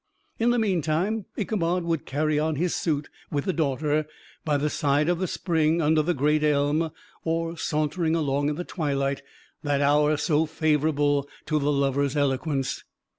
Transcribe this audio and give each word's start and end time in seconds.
In 0.39 0.49
the 0.49 0.57
meantime, 0.57 1.27
Ichabod 1.37 1.83
would 1.83 2.07
carry 2.07 2.39
on 2.39 2.55
his 2.55 2.73
suit 2.75 3.07
with 3.31 3.45
the 3.45 3.53
daughter 3.53 4.07
by 4.43 4.57
the 4.57 4.67
side 4.67 5.07
of 5.07 5.19
the 5.19 5.27
spring 5.27 5.79
under 5.79 6.01
the 6.01 6.15
great 6.15 6.43
elm, 6.43 6.89
or 7.23 7.55
sauntering 7.55 8.15
along 8.15 8.49
in 8.49 8.55
the 8.55 8.63
twilight, 8.63 9.21
that 9.61 9.79
hour 9.79 10.17
so 10.17 10.47
favorable 10.47 11.29
to 11.45 11.59
the 11.59 11.71
lover's 11.71 12.17
eloquence. 12.17 12.83